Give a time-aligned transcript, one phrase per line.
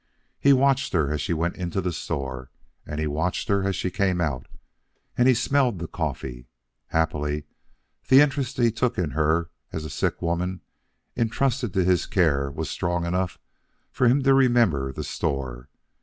[0.39, 2.49] He watched her as she went into the store
[2.87, 4.47] and he watched her as she came out;
[5.15, 6.47] and he smelled the coffee.
[6.87, 7.43] Happily,
[8.07, 10.61] the interest he took in her as a sick woman
[11.15, 13.37] intrusted to his care was strong enough
[13.91, 15.69] for him to remember the store.